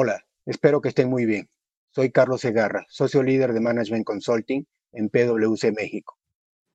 [0.00, 1.50] Hola, espero que estén muy bien.
[1.90, 6.16] Soy Carlos Segarra, socio líder de Management Consulting en PwC México.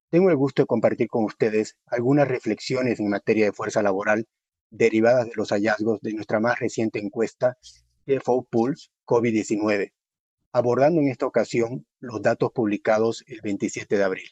[0.09, 4.27] Tengo el gusto de compartir con ustedes algunas reflexiones en materia de fuerza laboral
[4.71, 7.57] derivadas de los hallazgos de nuestra más reciente encuesta
[8.05, 9.93] CFO Pulse COVID-19,
[10.51, 14.29] abordando en esta ocasión los datos publicados el 27 de abril.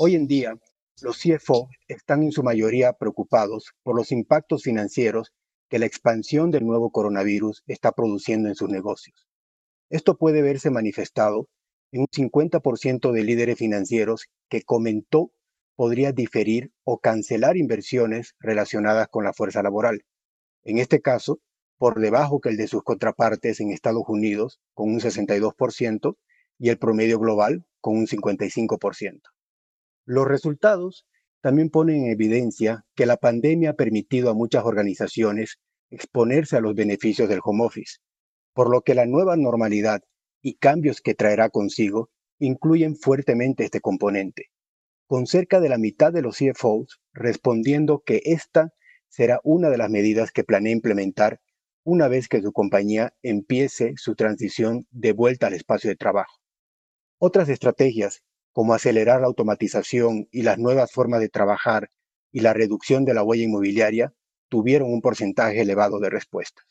[0.00, 0.58] Hoy en día,
[1.00, 5.32] los CFO están en su mayoría preocupados por los impactos financieros
[5.68, 9.26] que la expansión del nuevo coronavirus está produciendo en sus negocios.
[9.90, 11.48] Esto puede verse manifestado
[11.92, 15.32] en un 50% de líderes financieros que comentó
[15.76, 20.02] podría diferir o cancelar inversiones relacionadas con la fuerza laboral.
[20.64, 21.40] En este caso,
[21.78, 26.16] por debajo que el de sus contrapartes en Estados Unidos, con un 62%,
[26.58, 29.20] y el promedio global, con un 55%.
[30.04, 31.06] Los resultados
[31.40, 35.58] también ponen en evidencia que la pandemia ha permitido a muchas organizaciones
[35.90, 37.98] exponerse a los beneficios del home office,
[38.52, 40.02] por lo que la nueva normalidad
[40.42, 44.46] y cambios que traerá consigo incluyen fuertemente este componente,
[45.06, 48.72] con cerca de la mitad de los CFOs respondiendo que esta
[49.08, 51.40] será una de las medidas que planea implementar
[51.84, 56.36] una vez que su compañía empiece su transición de vuelta al espacio de trabajo.
[57.18, 61.90] Otras estrategias como acelerar la automatización y las nuevas formas de trabajar
[62.32, 64.12] y la reducción de la huella inmobiliaria,
[64.48, 66.64] tuvieron un porcentaje elevado de respuestas.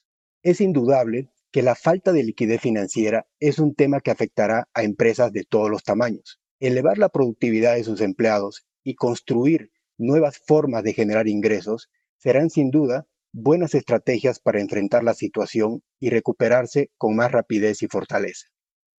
[0.44, 5.31] Es indudable que la falta de liquidez financiera es un tema que afectará a empresas
[5.31, 6.39] de todos los tamaños.
[6.59, 12.72] Elevar la productividad de sus empleados y construir nuevas formas de generar ingresos serán sin
[12.72, 18.48] duda buenas estrategias para enfrentar la situación y recuperarse con más rapidez y fortaleza.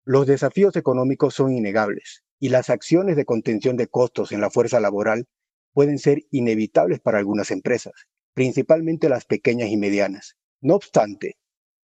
[0.04, 4.80] Los desafíos económicos son innegables y las acciones de contención de costos en la fuerza
[4.80, 5.26] laboral
[5.72, 7.92] pueden ser inevitables para algunas empresas,
[8.34, 10.36] principalmente las pequeñas y medianas.
[10.60, 11.36] No obstante,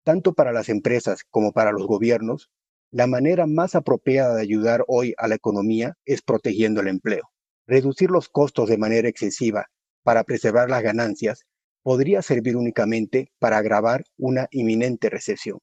[0.04, 2.50] tanto para las empresas como para los gobiernos,
[2.92, 7.30] la manera más apropiada de ayudar hoy a la economía es protegiendo el empleo.
[7.68, 9.68] Reducir los costos de manera excesiva
[10.04, 11.46] para preservar las ganancias
[11.84, 15.60] podría servir únicamente para agravar una inminente recesión.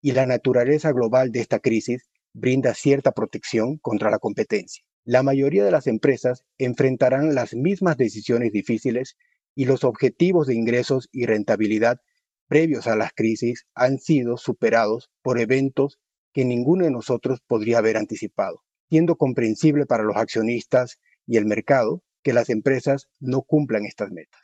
[0.00, 4.84] Y la naturaleza global de esta crisis brinda cierta protección contra la competencia.
[5.04, 9.16] La mayoría de las empresas enfrentarán las mismas decisiones difíciles
[9.54, 12.00] y los objetivos de ingresos y rentabilidad
[12.48, 16.00] previos a las crisis han sido superados por eventos
[16.32, 22.02] que ninguno de nosotros podría haber anticipado, siendo comprensible para los accionistas y el mercado
[22.22, 24.40] que las empresas no cumplan estas metas.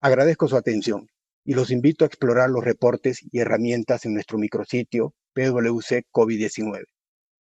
[0.00, 1.08] Agradezco su atención
[1.44, 6.91] y los invito a explorar los reportes y herramientas en nuestro micrositio PwC COVID-19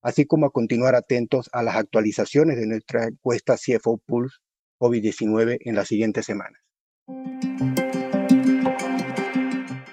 [0.02, 4.36] así como a continuar atentos a las actualizaciones de nuestra encuesta CFO Pulse
[4.78, 6.60] COVID-19 en las siguientes semanas.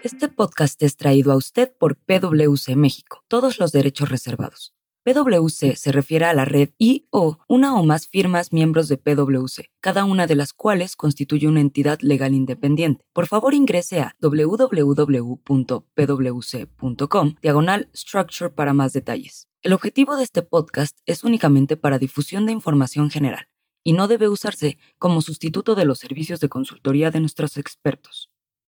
[0.03, 4.73] Este podcast es traído a usted por PwC México, todos los derechos reservados.
[5.03, 9.69] PwC se refiere a la red y o una o más firmas miembros de PwC,
[9.79, 13.06] cada una de las cuales constituye una entidad legal independiente.
[13.13, 15.75] Por favor ingrese a www.pwc.com
[17.41, 19.47] diagonal structure para más detalles.
[19.67, 23.50] El objetivo de este podcast es únicamente para difusión de información general
[23.83, 28.31] y no debe usarse como sustituto de los servicios de consultoría de nuestros expertos.